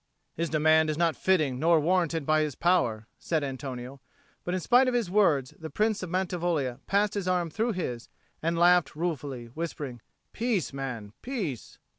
"His 0.33 0.49
demand 0.49 0.89
is 0.89 0.97
not 0.97 1.15
fitting 1.15 1.59
nor 1.59 1.79
warranted 1.79 2.25
by 2.25 2.41
his 2.41 2.55
power," 2.55 3.05
said 3.19 3.43
Antonio; 3.43 4.01
but 4.43 4.55
in 4.55 4.59
spite 4.59 4.87
of 4.87 4.95
his 4.95 5.11
words 5.11 5.53
the 5.59 5.69
Prince 5.69 6.01
of 6.01 6.09
Mantivoglia 6.09 6.79
passed 6.87 7.13
his 7.13 7.27
arm 7.27 7.51
through 7.51 7.73
his, 7.73 8.09
and 8.41 8.57
laughed 8.57 8.95
ruefully, 8.95 9.45
whispering, 9.53 10.01
"Peace, 10.33 10.73
man, 10.73 11.13
peace." 11.21 11.77